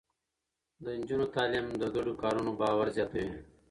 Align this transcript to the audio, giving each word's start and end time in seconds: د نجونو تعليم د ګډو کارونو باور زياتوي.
د 0.83 0.85
نجونو 0.99 1.25
تعليم 1.35 1.65
د 1.81 1.83
ګډو 1.95 2.13
کارونو 2.23 2.51
باور 2.61 2.87
زياتوي. 2.95 3.27